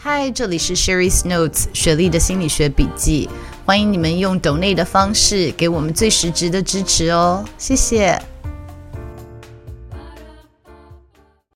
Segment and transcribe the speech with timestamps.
[0.00, 3.28] 嗨，这里是 Sherry's Notes 雪莉的心理学笔记。
[3.66, 8.16] 欢迎你们用 donate 的方式给我们最实质的支持哦，谢谢。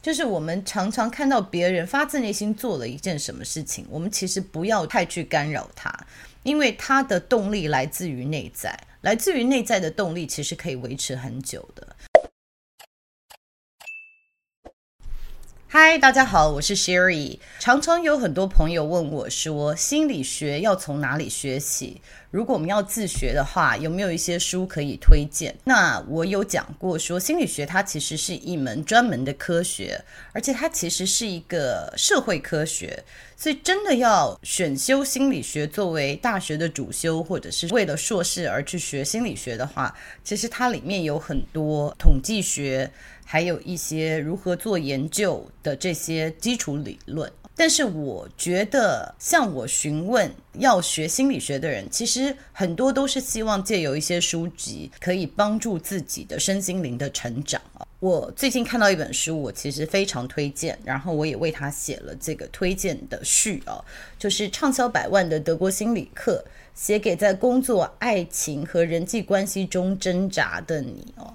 [0.03, 5.97] 就是我们常常看到别人发自内心做了一件什么事情，我们其实不要太去干扰他，
[6.43, 11.87] 因为他的动力来自于内在，来自于内在的动力其实可以维持很久的。
[15.75, 17.39] 嗨，大家好，我是 Sherry。
[17.59, 22.03] 常常有很多朋友问我说，心理学要从哪里学起？
[22.33, 25.55] 如果我们要自学的话，有没有一些书可以推荐？
[25.65, 30.03] 那我有讲过说，心理学它其实是一门专门的科学，
[30.33, 33.05] 而且它其实是一个社会科学。
[33.37, 39.95] 所以，真的要选修心理学作为大学的主修，或者是为了硕士而去学心理学的话，
[40.25, 42.91] 其实它里面有很多统计学。
[43.25, 57.61] 还有一些如何做研究的这些基础理论，但是我觉得，向我询问要学心理学的人，其实很多都是希望借由一些书籍，可以帮助自己的身心灵的成长。
[58.01, 63.85] 我最近看到一本书，我其实非常推荐，然后我也为他写了这个推荐的序哦，
[64.19, 66.45] 就是畅销百万的德国心理课，
[66.75, 71.33] 写给在工作、爱情和人际关系中挣扎的你哦。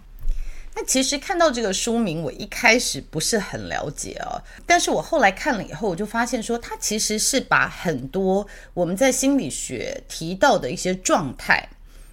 [0.80, 8.46] 那其实看到这个书名，我一开始不是很了解哦，但是我后来看了以后，我就发现说，它其实是把很多
[8.76, 11.68] 我们在心理学提到的一些状态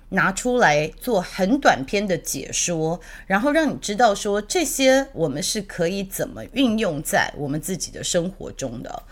[0.08, 9.02] 拿出来做很短篇的解说，然后让你知道说，这些我们是可以怎么运用在我们自己的生活中的。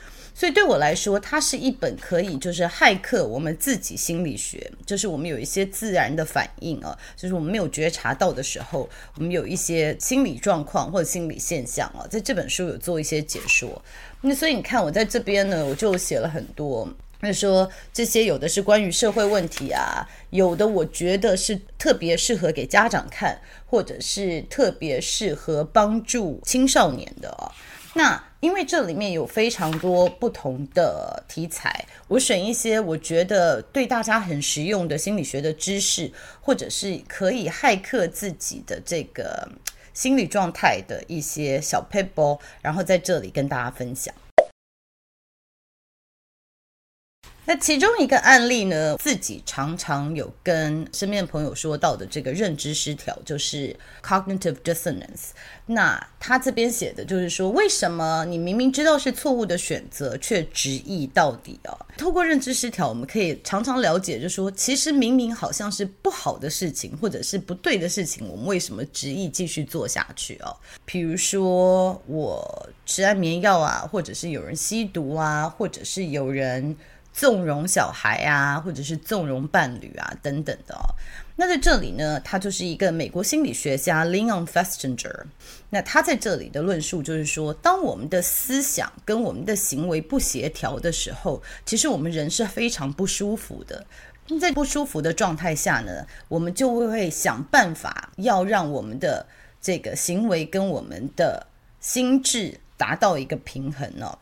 [0.42, 13.80] 所以对我来说，它是一本可以就是骇客我们自己心理学，就是我们有一些自然的反应啊，就是我们没有觉察到的时候，我们有一些心理状况或者心理现象啊，在这本书有做一些解说。
[14.22, 27.54] 那所以你看，我在这边呢，我就写了很多，那说这些有的是关于社会问题啊，有的我觉得是特别适合给家长看，或者是特别适合帮助青少年的啊。
[27.94, 36.10] 那因为这里面有非常多不同的题材，我选一些我觉得对大家很实用的心理学的知识，
[36.40, 39.48] 或者是可以骇客自己的这个
[39.94, 44.12] 心理状态的一些小 paper，，然后在这里跟大家分享。
[47.44, 55.30] 那其中一个案例呢，自己常常有跟身边的朋友说到的这个认知失调，就是 cognitive dissonance。
[55.66, 61.74] 那他这边写的就是说，为什么你明明知道是错误的选择，却执意到底啊？
[61.98, 70.54] 透过认知失调，我们可以常常了解，就是说，其实明明好像是不好的事情，或者是不对的事情，我们为什么执意继续做下去啊？
[70.84, 76.76] 比如说我吃安眠药啊，或者是有人吸毒啊，或者是有人。
[77.12, 80.74] 纵容小孩啊，或者是纵容伴侣啊，等等的。
[81.36, 85.24] 那在这里呢，他就是一个美国心理学家 Leon Festinger。
[85.70, 93.84] 那他在这里的论述就是说，当我们的思想跟我们的行为不协调的时候，其实我们人是非常不舒服的。
[94.40, 99.26] 在不舒服的状态下呢，我们就会想办法要让我们的
[99.60, 101.46] 这个行为跟我们的
[101.80, 104.18] 心智达到一个平衡哦。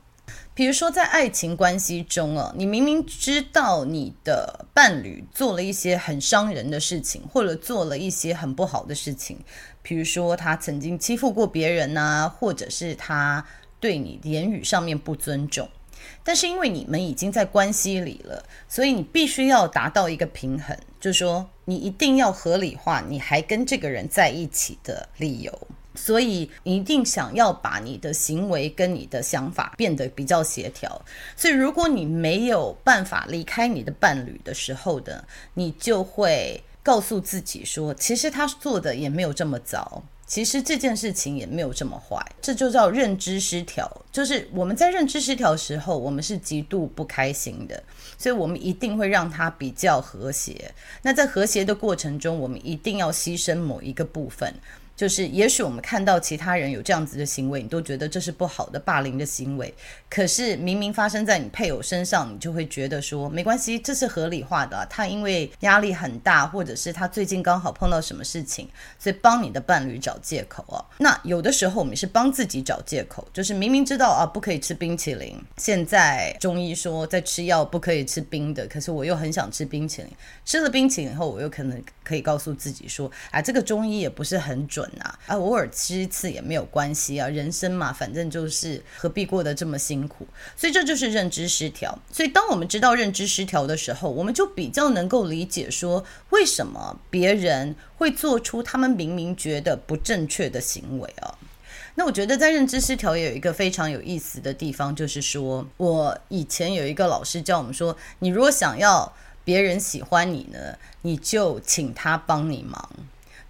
[0.53, 9.39] 比如说，在爱情关系中啊，你明明知道你的伴侣做了一些很伤人的事情，或者做了一些很不好的事情，
[9.81, 13.43] 比如说他曾经欺负过别人呐，或者是他
[13.79, 15.67] 对你言语上面不尊重，
[16.23, 25.69] 但是因为你们已经在关系里了，所以你必须要达到一个平衡，就是说你一定要合理化你还跟这个人在一起的理由。
[26.01, 31.01] 所以你一定想要把你的行为跟你的想法变得比较协调。
[31.37, 35.23] 所以如果你没有办法离开你的伴侣的时候的，
[35.55, 40.03] 你就会告诉自己说，其实他做的也没有这么糟。
[40.27, 43.91] 其实这件事情也没有这么坏，这就叫认知失调。
[44.13, 47.83] 就是我们在认知失调的时候，我们是极度不开心的，
[48.17, 50.73] 所以我们一定会让它比较和谐。
[51.03, 54.55] 那在和谐的过程中，我们一定要牺牲某一个部分。
[55.01, 59.73] 就是，也许我们看到其他人有这样子的行为，你都觉得这是不好的霸凌的行为。
[60.11, 64.87] 可是明明发生在你配偶身上，你就会觉得说没关系，这是合理化的。
[64.91, 68.69] 他因为压力很大，或者是他最近刚好碰到什么事情，
[68.99, 70.85] 所以帮你的伴侣找借口啊。
[70.99, 80.11] 那有的时候我们是帮自己找借口，就是明明知道啊不可以吃冰淇淋，现在中医说在吃药不可以吃冰的，可是我又很想吃冰淇淋。
[80.45, 84.90] 吃了冰淇淋以后，我又可能可以告诉自己说，啊这个中医也不是很准。
[84.99, 90.27] 啊，偶尔吃一次也没有关系啊，人生嘛，反正就是何必过得这么辛苦？
[90.57, 91.99] 所以这就是认知失调。
[92.13, 101.39] 所以当我们知道认知失调的时候，我们就比较能够理解说，为什么别人会做出他们明明觉得不正确的行为啊。
[101.97, 109.13] 那我觉得在认知失调也有一个非常有意思的地方，就是说我以前有一个老师教我们说，你如果想要
[109.45, 112.89] 别人喜欢你呢，你就请他帮你忙。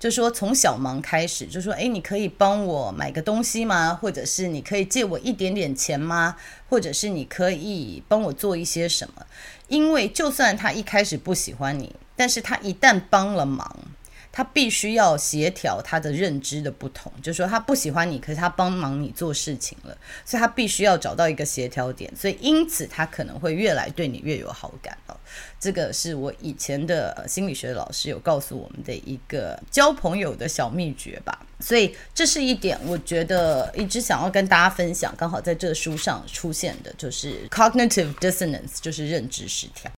[0.01, 3.95] 就说从小忙开始，就说，诶，你可以帮我买个东西吗？
[4.01, 6.37] 或者是你可以借我一点点钱吗？
[6.71, 9.27] 或者是你可以帮我做一些什么？
[9.69, 13.77] 因为就算他一开始不喜欢你，但是他一旦帮了忙。
[14.33, 25.17] 他必须要协调他的认知的不同，就是说他不喜欢你，可是他帮忙你做事情了，所以他必须要找到一个协调点，所以因此他可能会越来对你越有好感哦。
[25.59, 39.91] 这个是我以前的心理学老师有告诉我们的一个交朋友的小秘诀吧，所以这是一点我觉得一直想要跟大家分享，刚好在这书上出现的就是 cognitive dissonance，就是认知失调。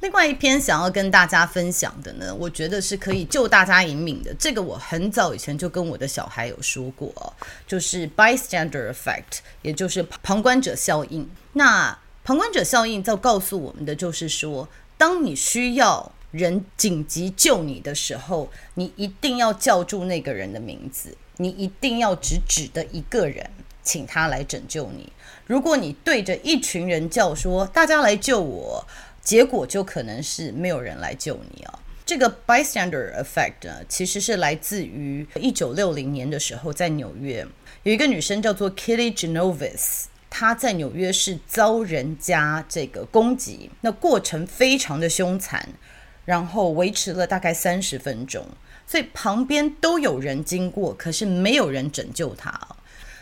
[0.00, 4.32] 另外一篇想要跟大家分享的呢，我觉得是可以救大家一命的。
[4.38, 7.34] 这个我很早以前就跟我的小孩有说过，
[7.66, 11.28] 就是 bystander effect，也就是旁观者效应。
[11.54, 23.50] 那旁观者效应在告诉我们的就是说，当你需要人紧急救你的时候，你一定要叫住那个人的名字，你一定要只指的一个人，
[23.82, 25.12] 请他来拯救你。
[25.46, 28.86] 如果你对着一群人叫说，大家来救我。
[29.28, 31.78] 结果就可能是没有人来救你啊！
[32.06, 37.46] 这个 bystander effect 呢，其实是来自于一九六零年的时候，在纽约
[37.82, 45.62] 有一个女生叫做 Kitty Genovese，她在纽约市遭人家这个攻击，那过程非常的凶残，
[46.24, 48.46] 然后维持了大概三十分钟，
[48.86, 52.58] 所以旁边都有人经过，可是没有人拯救她。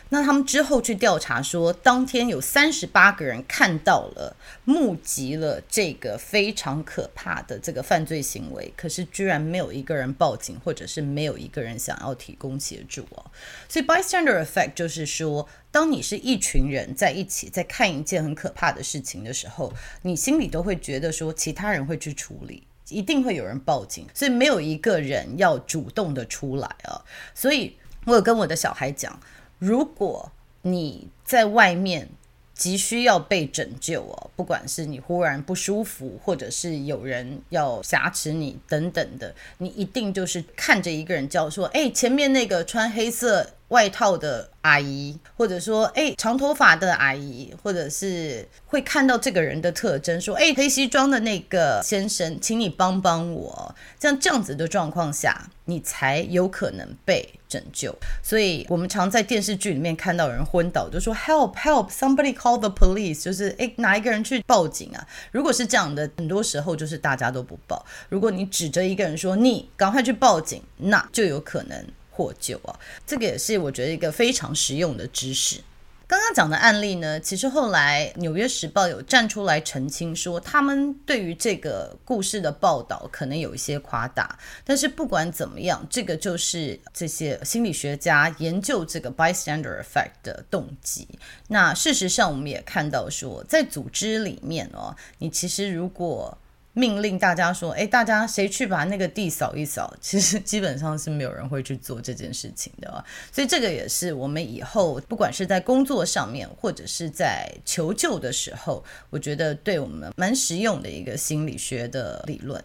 [0.09, 13.25] 那他们之后去调查说，当天有三十八个人看到了、目击了这个非常可怕的这个犯罪行为，可是居然没有一个人报警，或者是没有一个人想要提供协助哦。
[13.67, 27.03] 所以 bystander effect 就是说，当你是一群人在一起在看一件很可怕的事情的时候，你心里都会觉得说，其他人会去处理，一定会有人报警，所以没有一个人要主动的出来啊。
[27.35, 27.75] 所以
[28.05, 29.19] 我有跟我的小孩讲。
[29.59, 30.31] 如果
[30.61, 32.09] 你在外面
[32.53, 53.75] 急需要被拯救哦，不管是你忽然不舒服，或者是有人要挟持你等等的，你一定就是看着一个人叫说：“哎，前面那个穿黑色外套的阿姨，或者说，哎，长头发的阿姨，或者是会看到这个人的特征，说，哎，黑西装的那个先生，请你帮帮我。
[53.99, 57.93] 像这样子的状况下，你才有可能被拯救。
[58.23, 65.05] 所以，我们常在电视剧里面看到有人昏倒，就说 Help, help, somebody call the police，就是哎，哪一个人去报警啊？
[65.31, 67.85] 如果是这样的，很多时候就是大家都不报。
[68.07, 71.85] 如果你指着一个人说你赶快去报警，那就有可能。
[72.17, 72.73] 获救啊，
[73.05, 75.61] 这个也是我觉得一个非常实用的知识。
[76.07, 84.39] 刚刚讲的案例呢，其实后来《纽约时报》有站出来澄清说，他们对于这个故事的报道可能有一些夸大。
[84.63, 91.05] 但是不管怎么样，这个就是这些心理学家研究这个 bystander effect 的动机。
[91.49, 96.37] 那事实上，我们也看到说，在组织里面哦，你其实如果
[96.77, 103.03] 命令大家说：“诶，大家谁去把那个地扫一扫？” 其实基本上是没有人会去做这件事情的。
[103.31, 112.63] 所以这个也是我们以后不管是在工作上面，或者是在求救的时候，我觉得对我们蛮实用的一个心理学的理论。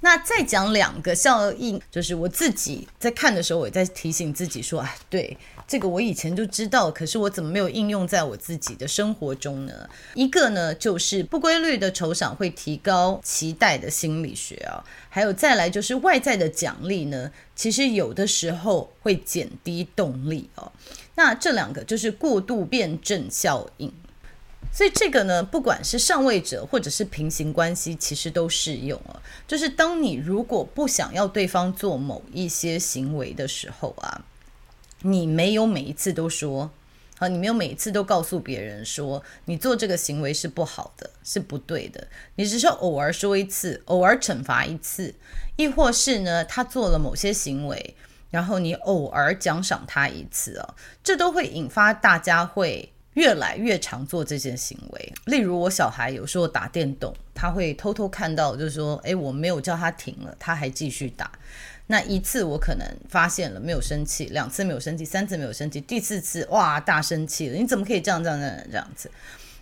[0.00, 5.36] 那再讲两个效应，就是我自己在看的时候，我也在提醒自己说，啊，对。
[5.68, 9.72] 这个我以前就知道，可是我怎么没有应用在我自己的生活中呢？
[10.14, 20.70] 一个呢，就是不规律的酬赏会提高期待的心理学啊，还有再来就是外在的奖励呢，其实有的时候会减低动力哦。
[21.16, 23.92] 那这两个就是过度辩证效应，
[24.76, 29.22] 所以这个呢，不管是上位者或者是平行关系，其实都适用啊。
[29.48, 34.26] 就是当你如果不想要对方做某一些行为的时候啊。
[35.02, 36.70] 你没有每一次都说，
[37.18, 42.08] 好，你没有每一次都告诉别人说你做这个行为是不好的，是不对的。
[42.34, 45.14] 你只是偶尔说一次，偶尔惩罚一次，
[45.56, 47.94] 亦或是呢，他做了某些行为，
[48.30, 55.12] 然后你偶尔奖赏他一次哦，这都会引发大家会越来越常做这件行为。
[55.26, 61.30] 例如我小孩有时候打电动，他会偷偷看到，就是说，诶，我没有叫他停了，他还继续打。
[61.88, 67.56] 那一次我可能发现了没有生气，两次没有生气，三次没有生气，第四次哇大生气了！
[67.56, 69.10] 你怎么可以这样这样这样这样子？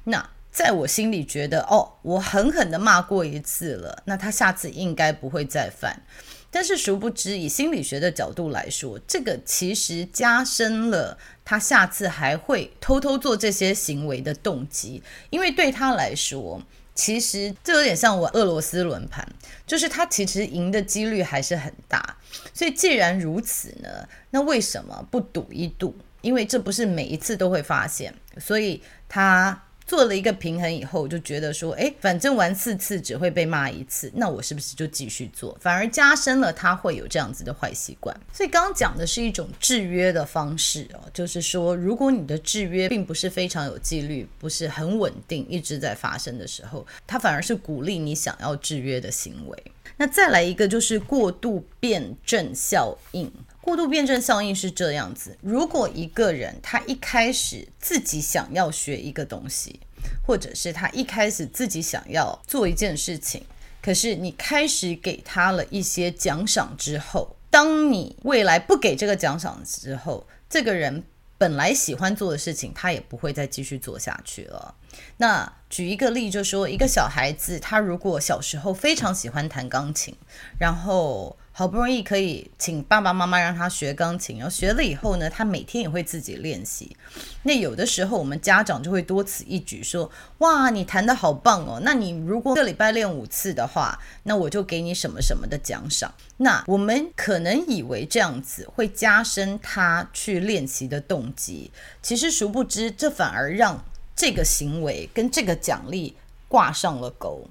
[0.04, 6.02] 那在我心里觉得哦，我狠狠的骂过一次了，那他下次应该不会再犯。
[6.50, 16.62] 但是殊不知，以心理学的角度来说，这个其实加深了他下次还会偷偷做这些行为的动机，因为对他来说。
[16.94, 19.26] 其实这有点像我俄罗斯轮盘，
[19.66, 22.16] 就是他其实赢的几率还是很大。
[22.52, 25.96] 所以既然如此呢，那为什么不赌一赌？
[26.20, 29.60] 因为这不是每一次都会发现，所以他。
[29.86, 35.56] 做了一个平衡以后，就觉得说，哎，反正玩四次只会被骂一次，那我是不是就继续做？
[35.60, 38.18] 反而加深了他会有这样子的坏习惯。
[38.32, 49.64] 所以刚刚讲的是一种制约的方式哦，就是说，如果你的制约并不是非常有纪律，不是很稳定，一直在发生的时候，它反而是鼓励你想要制约的行为。
[49.96, 53.30] 那再来一个就是过度辩证效应。
[53.64, 59.80] 过度辩证效应是这样子：如果一个人他一开始自己想要学一个东西，
[60.26, 63.42] 或者是他一开始自己想要做一件事情，
[63.80, 71.02] 可是你开始给他了一些奖赏之后，当你未来不给这个奖赏之后，这个人
[71.38, 74.74] 本来喜欢做的事情，他也不会再继续做下去了。
[75.16, 80.14] 那举一个例，就说一个小孩子，他如果小时候非常喜欢弹钢琴，
[80.58, 81.36] 然后。
[81.56, 86.96] 好不容易可以请爸爸妈妈让他学钢琴，然后学了以后呢，他每天也会自己练习。
[87.44, 91.80] 那有的时候我们家长就会多此一举说：“哇，你弹得好棒哦！
[91.84, 101.70] 那你如果这礼拜练五次的话，那我就给你什么什么的奖赏。”那我们可能以为这样子会加深他去练习的动机，
[102.02, 103.80] 其实殊不知这反而让
[104.16, 106.16] 这个行为跟这个奖励
[106.48, 107.46] 挂上了钩。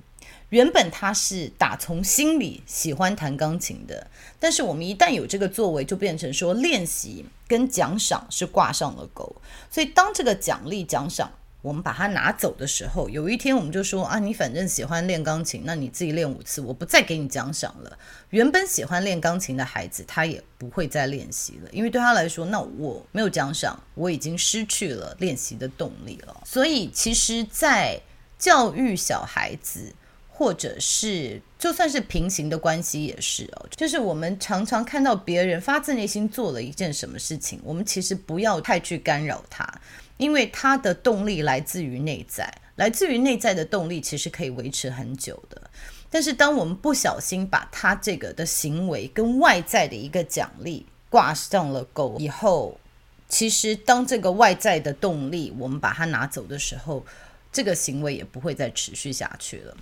[0.50, 4.08] 原本他是打从心里喜欢弹钢琴的，
[4.40, 9.36] 但是我们一旦有这个作为，就变成说练习跟奖赏是挂上了钩。
[9.72, 11.32] 所以当这个奖励奖赏
[11.64, 17.98] 我们把它拿走的时候，有一天我们就说啊，你反正喜欢练钢琴，那你自己练五次，我不再给你奖赏了。
[18.30, 26.44] 原本喜欢练钢琴的孩子，他也不会再练习了，因为对他来说，那我没有奖赏，我已经失去了练习的动力了。
[26.46, 28.00] 所以其实，在
[28.38, 29.96] 教育小孩子。
[30.36, 39.64] 或者是就算是平行的关系也是哦，就是我们常常看到别人发自内心做了一件什么事情，我们其实不要太去干扰他，
[40.24, 45.62] 因为他的动力来自于内在，来自于内在的动力其实可以维持很久的。
[46.10, 52.80] 但是当我们不小心把他这个的行为跟外在的一个奖励挂上了钩以后，
[53.28, 57.06] 其实当这个外在的动力我们把它拿走的时候，
[57.52, 59.76] 这个行为也不会再持续下去了。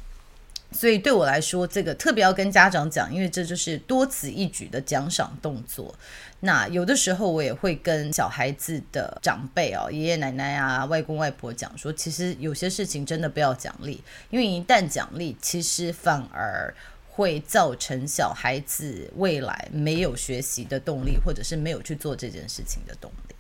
[0.71, 5.93] 所以对我来说，这个特别要跟家长讲，因为这就是多此一举的奖赏动作。
[6.39, 16.73] 那有的时候我也会跟小孩子的长辈哦，爷爷奶奶啊、外公外婆讲说，其实有些事情真的不要奖励，因为一旦奖励，其实反而
[17.09, 23.35] 会造成小孩子未来没有学习的动力，或者是没有去做这件事情的动力。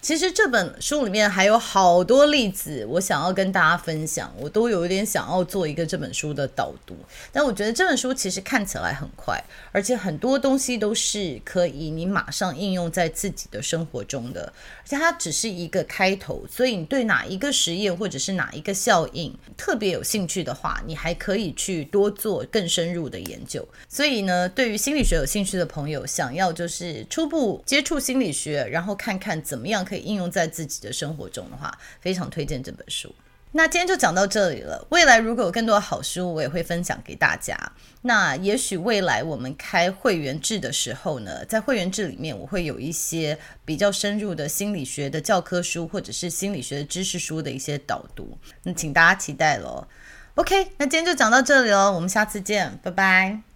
[0.00, 6.94] 其实这本书里面还有好多例子，我想要跟大家分享，我都有一点想要做一个这本书的导读。
[7.32, 14.52] 但我觉得这本书其实看起来很快，而且很多东西都是可以你马上应用在自己的生活中的，
[14.84, 16.46] 而且它只是一个开头。
[16.48, 23.66] 所以你对哪一个实验或者是哪一个效应特别有兴趣的话，你还可以去多做更深入的研究。
[23.88, 29.95] 所以呢，对于心理学有兴趣的朋友，想要就是初步接触心理学，然后看看怎么样可以。
[29.98, 33.14] 应用在自己的生活中的话，非常推荐这本书。
[33.52, 34.86] 那今天就讲到这里了。
[34.90, 37.56] 未来如果有更多好书，我也会分享给大家。
[38.02, 48.36] 那也许未来我们开会员制的时候呢，在会员制里面，我会有一些比较深入的心理学的教科书，或者是心理学的知识书的一些导读。
[48.64, 49.86] 那请大家期待喽。
[50.34, 53.55] OK，那今天就讲到这里喽，我们下次见，拜拜。